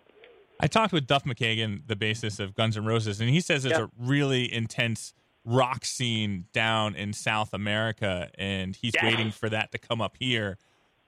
I 0.60 0.68
talked 0.68 0.92
with 0.94 1.06
Duff 1.08 1.24
McKagan, 1.24 1.84
the 1.88 1.96
bassist 1.96 2.40
of 2.40 2.56
Guns 2.56 2.78
N' 2.78 2.86
Roses, 2.86 3.20
and 3.22 3.30
he 3.30 3.42
says 3.42 3.66
it's 3.66 3.78
Yeah. 3.78 3.86
a 3.86 3.88
really 3.98 4.52
intense 4.52 5.14
rock 5.46 5.86
scene 5.86 6.46
down 6.52 6.96
in 6.96 7.14
South 7.14 7.54
America, 7.54 8.30
and 8.38 8.76
he's 8.76 8.94
waiting 9.02 9.32
for 9.32 9.50
that 9.50 9.72
to 9.72 9.78
come 9.78 10.02
up 10.02 10.16
here. 10.20 10.58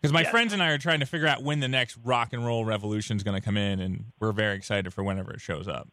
Because 0.01 0.13
my 0.13 0.21
Yes. 0.21 0.31
friends 0.31 0.53
and 0.53 0.63
I 0.63 0.69
are 0.69 0.77
trying 0.77 1.01
to 1.01 1.05
figure 1.05 1.27
out 1.27 1.43
when 1.43 1.59
the 1.59 1.67
next 1.67 1.97
rock 2.03 2.31
and 2.31 2.45
roll 2.45 2.63
revolution 2.63 3.17
is 3.17 3.23
going 3.23 3.35
to 3.39 3.43
come 3.43 3.57
in, 3.57 3.79
and 3.81 4.05
we're 4.19 4.31
very 4.31 4.55
excited 4.55 4.93
for 4.93 5.03
whenever 5.03 5.33
it 5.33 5.41
shows 5.41 5.67
up. 5.67 5.89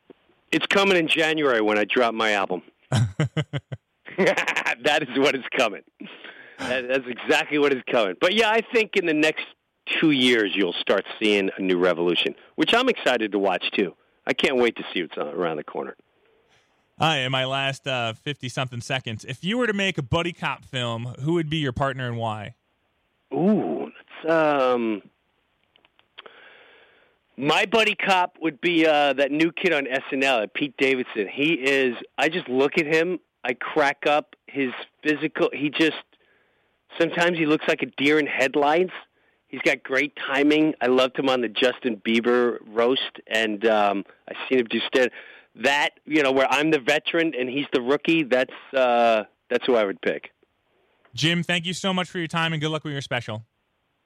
It's 0.53 0.67
coming 0.67 0.97
in 0.97 1.09
January 1.09 1.61
when 1.61 1.77
I 1.77 1.85
drop 1.85 2.15
my 2.15 2.33
album. 2.33 2.63
that 4.17 5.03
is 5.09 5.19
what 5.19 5.35
is 5.35 5.43
coming. 5.57 5.83
That, 6.59 6.89
that's 6.89 7.07
exactly 7.07 7.59
what 7.59 7.73
is 7.73 7.83
coming. 7.91 8.15
But 8.21 8.35
yeah, 8.35 8.51
I 8.51 8.61
think 8.73 8.97
in 8.97 9.07
the 9.07 9.13
next 9.15 9.45
two 10.01 10.11
years 10.11 10.53
you'll 10.55 10.75
start 10.75 11.05
seeing 11.21 11.51
a 11.57 11.63
new 11.63 11.79
revolution, 11.79 12.35
which 12.57 12.75
I'm 12.75 12.89
excited 12.89 13.33
to 13.33 13.39
watch 13.39 13.65
too. 13.73 13.95
I 14.27 14.33
can't 14.33 14.57
wait 14.57 14.77
to 14.77 14.85
see 14.93 15.03
what's 15.03 15.17
on- 15.17 15.29
around 15.29 15.57
the 15.57 15.65
corner. 15.65 15.97
Hi, 16.99 17.19
in 17.19 17.33
my 17.33 17.45
last 17.45 17.85
fifty 18.23 18.49
something 18.49 18.81
seconds, 18.81 19.25
if 19.25 19.45
you 19.45 19.59
were 19.59 19.67
to 19.67 19.75
make 19.75 19.99
a 19.99 20.03
buddy 20.03 20.33
cop 20.33 20.65
film, 20.65 21.15
who 21.21 21.35
would 21.35 21.51
be 21.51 21.59
your 21.59 21.73
partner 21.73 22.09
and 22.09 22.17
why? 22.17 22.55
Ooh, 23.35 23.91
that's 24.23 24.33
um. 24.33 25.03
My 27.39 27.67
buddy 27.67 27.95
cop 27.95 28.39
would 28.41 28.63
be 28.63 28.87
uh, 28.87 29.13
that 29.13 29.31
new 29.31 29.53
kid 29.53 29.75
on 29.75 29.85
SNL, 29.85 30.49
Pete 30.55 30.75
Davidson. 30.79 31.29
He 31.31 31.53
is. 31.53 31.95
I 32.17 32.31
just 32.31 32.49
look 32.49 32.79
at 32.79 32.87
him. 32.87 33.19
I 33.45 33.53
crack 33.53 34.07
up. 34.07 34.35
His 34.47 34.73
physical. 35.03 35.51
He 35.53 35.69
just. 35.69 35.97
Sometimes 36.99 37.37
he 37.37 37.45
looks 37.45 37.69
like 37.69 37.83
a 37.83 37.87
deer 38.03 38.19
in 38.19 38.27
headlights. 38.27 38.93
He's 39.57 39.63
got 39.63 39.83
great 39.83 40.13
timing. 40.17 40.75
I 40.83 40.87
loved 40.89 41.19
him 41.19 41.31
on 41.31 41.41
the 41.41 41.49
Justin 41.49 42.03
Bieber 42.07 42.59
roast, 42.67 43.01
and 43.27 43.67
um, 43.67 44.05
I 44.29 44.35
seen 44.51 44.59
him 44.59 44.67
do 44.69 44.79
stand. 44.87 45.11
That 45.55 45.93
you 46.05 46.23
know, 46.23 46.31
where 46.31 46.47
I'm 46.51 46.71
the 46.71 46.79
veteran 46.79 47.33
and 47.35 47.49
he's 47.49 47.65
the 47.73 47.81
rookie. 47.81 48.23
That's 48.23 48.53
uh, 48.77 49.23
that's 49.49 49.65
who 49.65 49.77
I 49.77 49.87
would 49.87 49.99
pick. 50.03 50.31
Jim, 51.15 51.43
thank 51.43 51.65
you 51.65 51.73
so 51.73 51.95
much 51.95 52.11
for 52.11 52.19
your 52.19 52.27
time 52.27 52.53
and 52.53 52.61
good 52.61 52.69
luck 52.69 52.85
with 52.85 52.93
your 52.93 53.01
special. 53.01 53.47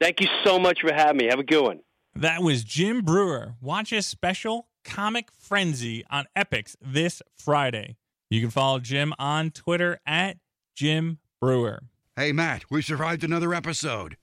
Thank 0.00 0.20
you 0.20 0.28
so 0.44 0.60
much 0.60 0.82
for 0.82 0.94
having 0.94 1.16
me. 1.16 1.26
Have 1.26 1.40
a 1.40 1.44
good 1.44 1.64
one. 1.64 1.80
That 2.14 2.44
was 2.44 2.62
Jim 2.62 3.02
Breuer. 3.02 3.56
Watch 3.60 3.90
his 3.90 4.06
special 4.06 4.68
Comic 4.84 5.30
Frenzy 5.36 6.04
on 6.12 6.26
Epix 6.36 6.76
this 6.80 7.22
Friday. 7.36 7.96
You 8.30 8.40
can 8.40 8.50
follow 8.50 8.78
Jim 8.78 9.14
on 9.18 9.50
Twitter 9.50 9.98
at 10.06 10.36
Jim 10.76 11.18
Breuer. 11.40 11.80
Hey, 12.14 12.30
Matt, 12.30 12.70
we 12.70 12.82
survived 12.82 13.24
another 13.24 13.52
episode. 13.52 14.16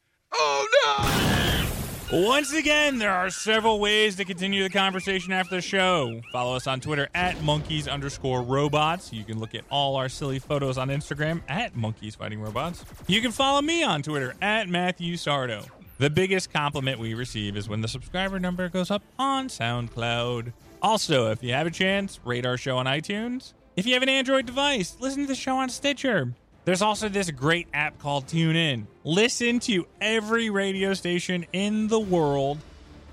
Once 2.11 2.53
again, 2.53 2.99
there 2.99 3.11
are 3.11 3.29
several 3.29 3.81
ways 3.81 4.15
to 4.15 4.23
continue 4.23 4.63
the 4.63 4.69
conversation 4.69 5.33
after 5.33 5.55
the 5.55 5.61
show. 5.61 6.21
Follow 6.31 6.55
us 6.55 6.65
on 6.65 6.79
Twitter 6.79 7.09
at 7.13 7.41
monkeys 7.43 7.85
underscore 7.85 8.41
robots. 8.41 9.11
You 9.11 9.25
can 9.25 9.39
look 9.39 9.53
at 9.53 9.65
all 9.69 9.97
our 9.97 10.07
silly 10.07 10.39
photos 10.39 10.77
on 10.77 10.87
Instagram 10.87 11.41
at 11.49 11.75
monkeys 11.75 12.15
fighting 12.15 12.39
robots. 12.39 12.85
You 13.07 13.19
can 13.19 13.31
follow 13.31 13.61
me 13.61 13.83
on 13.83 14.03
Twitter 14.03 14.35
at 14.41 14.69
Matthew 14.69 15.15
Sardo. 15.15 15.67
The 15.97 16.09
biggest 16.09 16.53
compliment 16.53 16.97
we 16.97 17.13
receive 17.13 17.57
is 17.57 17.67
when 17.67 17.81
the 17.81 17.87
subscriber 17.89 18.39
number 18.39 18.69
goes 18.69 18.89
up 18.89 19.03
on 19.19 19.49
SoundCloud. 19.49 20.53
Also, 20.81 21.29
if 21.31 21.43
you 21.43 21.51
have 21.51 21.67
a 21.67 21.71
chance, 21.71 22.19
rate 22.23 22.45
our 22.45 22.55
show 22.55 22.77
on 22.77 22.85
iTunes. 22.85 23.53
If 23.75 23.85
you 23.85 23.95
have 23.95 24.03
an 24.03 24.09
Android 24.09 24.45
device, 24.45 24.95
listen 24.99 25.23
to 25.23 25.27
the 25.27 25.35
show 25.35 25.57
on 25.57 25.69
Stitcher. 25.69 26.33
There's 26.67 26.81
also 26.81 27.07
this 27.07 27.31
great 27.31 27.69
app 27.73 27.97
called 27.97 28.27
TuneIn. 28.27 28.87
Listen 29.05 29.57
to 29.61 29.87
every 30.01 30.49
radio 30.49 30.93
station 30.93 31.45
in 31.53 31.87
the 31.87 31.97
world, 31.97 32.57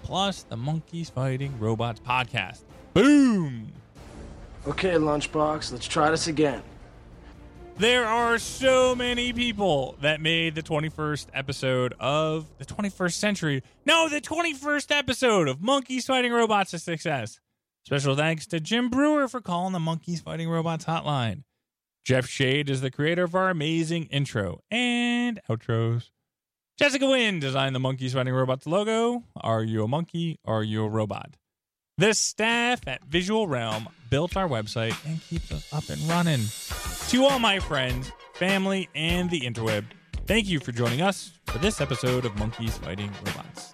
plus 0.02 0.42
the 0.42 0.56
Monkeys 0.56 1.08
Fighting 1.08 1.56
Robots 1.60 2.00
podcast. 2.00 2.62
Boom! 2.94 3.70
Okay, 4.66 4.94
Lunchbox, 4.94 5.70
let's 5.70 5.86
try 5.86 6.10
this 6.10 6.26
again. 6.26 6.64
There 7.78 8.04
are 8.04 8.38
so 8.38 8.96
many 8.96 9.32
people 9.32 9.94
that 10.00 10.20
made 10.20 10.56
the 10.56 10.62
21st 10.64 11.26
episode 11.32 11.94
of 12.00 12.46
the 12.58 12.64
21st 12.64 13.14
century. 13.14 13.62
No, 13.86 14.08
the 14.08 14.20
21st 14.20 14.90
episode 14.90 15.46
of 15.46 15.62
Monkeys 15.62 16.06
Fighting 16.06 16.32
Robots 16.32 16.74
a 16.74 16.80
success. 16.80 17.38
Special 17.84 18.16
thanks 18.16 18.48
to 18.48 18.58
Jim 18.58 18.90
Breuer 18.90 19.28
for 19.28 19.40
calling 19.40 19.72
the 19.72 19.78
Monkeys 19.78 20.20
Fighting 20.20 20.48
Robots 20.48 20.86
hotline. 20.86 21.44
Jeff 22.04 22.26
Shade 22.26 22.68
is 22.68 22.82
the 22.82 22.90
creator 22.90 23.24
of 23.24 23.34
our 23.34 23.48
amazing 23.48 24.04
intro 24.04 24.60
and 24.70 25.40
outros. 25.48 26.10
Jessica 26.78 27.08
Wynn 27.08 27.40
designed 27.40 27.74
the 27.74 27.80
Monkeys 27.80 28.12
Fighting 28.12 28.34
Robots 28.34 28.66
logo. 28.66 29.24
Are 29.36 29.62
you 29.62 29.84
a 29.84 29.88
monkey? 29.88 30.38
Are 30.44 30.62
you 30.62 30.84
a 30.84 30.88
robot? 30.88 31.36
The 31.96 32.12
staff 32.12 32.86
at 32.86 33.04
Visual 33.04 33.46
Realm 33.46 33.88
built 34.10 34.36
our 34.36 34.48
website 34.48 34.94
and 35.06 35.22
keeps 35.22 35.50
us 35.50 35.72
up 35.72 35.88
and 35.88 36.02
running. 36.02 36.42
To 37.08 37.24
all 37.24 37.38
my 37.38 37.58
friends, 37.58 38.12
family, 38.34 38.90
and 38.94 39.30
the 39.30 39.40
interweb, 39.40 39.84
thank 40.26 40.46
you 40.46 40.60
for 40.60 40.72
joining 40.72 41.00
us 41.00 41.32
for 41.46 41.56
this 41.58 41.80
episode 41.80 42.26
of 42.26 42.36
Monkeys 42.36 42.76
Fighting 42.76 43.12
Robots. 43.24 43.73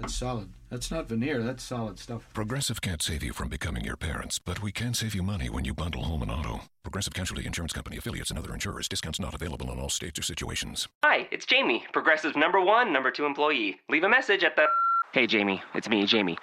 That's 0.00 0.14
solid. 0.14 0.48
That's 0.70 0.90
not 0.90 1.08
veneer. 1.08 1.42
That's 1.42 1.62
solid 1.62 1.98
stuff. 1.98 2.28
Progressive 2.34 2.80
can't 2.80 3.02
save 3.02 3.22
you 3.22 3.32
from 3.32 3.48
becoming 3.48 3.84
your 3.84 3.96
parents, 3.96 4.38
but 4.38 4.62
we 4.62 4.70
can 4.70 4.94
save 4.94 5.14
you 5.14 5.22
money 5.22 5.50
when 5.50 5.64
you 5.64 5.74
bundle 5.74 6.04
home 6.04 6.22
and 6.22 6.30
auto. 6.30 6.60
Progressive 6.82 7.14
Casualty 7.14 7.46
Insurance 7.46 7.72
Company 7.72 7.96
affiliates 7.96 8.30
and 8.30 8.38
other 8.38 8.54
insurers. 8.54 8.88
Discounts 8.88 9.18
not 9.18 9.34
available 9.34 9.72
in 9.72 9.78
all 9.78 9.88
states 9.88 10.18
or 10.18 10.22
situations. 10.22 10.88
Hi, 11.04 11.26
it's 11.30 11.46
Jamie, 11.46 11.84
Progressive 11.92 12.36
number 12.36 12.60
one, 12.60 12.92
number 12.92 13.10
two 13.10 13.26
employee. 13.26 13.80
Leave 13.88 14.04
a 14.04 14.08
message 14.08 14.44
at 14.44 14.56
the. 14.56 14.66
Hey, 15.12 15.26
Jamie, 15.26 15.62
it's 15.74 15.88
me, 15.88 16.04
Jamie. 16.06 16.38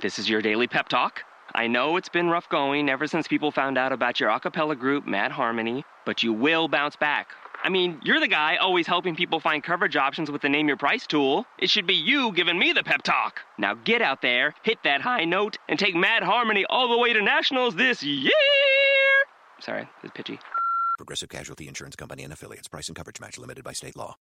This 0.00 0.18
is 0.18 0.28
your 0.28 0.42
daily 0.42 0.68
pep 0.68 0.88
talk. 0.88 1.22
I 1.54 1.66
know 1.66 1.96
it's 1.96 2.08
been 2.08 2.28
rough 2.28 2.48
going 2.48 2.88
ever 2.88 3.06
since 3.08 3.26
people 3.26 3.50
found 3.50 3.76
out 3.76 3.92
about 3.92 4.20
your 4.20 4.30
a 4.30 4.38
cappella 4.38 4.76
group, 4.76 5.06
Mad 5.06 5.32
Harmony, 5.32 5.84
but 6.06 6.22
you 6.22 6.32
will 6.32 6.68
bounce 6.68 6.94
back. 6.94 7.28
I 7.62 7.68
mean, 7.68 8.00
you're 8.02 8.20
the 8.20 8.28
guy 8.28 8.56
always 8.56 8.86
helping 8.86 9.14
people 9.14 9.38
find 9.38 9.62
coverage 9.62 9.96
options 9.96 10.30
with 10.30 10.40
the 10.40 10.48
Name 10.48 10.66
Your 10.66 10.78
Price 10.78 11.06
tool. 11.06 11.44
It 11.58 11.68
should 11.68 11.86
be 11.86 11.94
you 11.94 12.32
giving 12.32 12.58
me 12.58 12.72
the 12.72 12.82
pep 12.82 13.02
talk. 13.02 13.40
Now 13.58 13.74
get 13.74 14.00
out 14.00 14.22
there, 14.22 14.54
hit 14.62 14.78
that 14.84 15.02
high 15.02 15.24
note, 15.24 15.58
and 15.68 15.78
take 15.78 15.94
Mad 15.94 16.22
Harmony 16.22 16.64
all 16.70 16.88
the 16.88 16.98
way 16.98 17.12
to 17.12 17.20
nationals 17.20 17.74
this 17.76 18.02
year. 18.02 18.32
Sorry, 19.60 19.86
it's 20.02 20.12
pitchy. 20.14 20.38
Progressive 20.96 21.28
Casualty 21.28 21.68
Insurance 21.68 21.96
Company 21.96 22.24
and 22.24 22.32
affiliates. 22.32 22.68
Price 22.68 22.88
and 22.88 22.96
coverage 22.96 23.20
match 23.20 23.38
limited 23.38 23.62
by 23.62 23.72
state 23.72 23.96
law. 23.96 24.16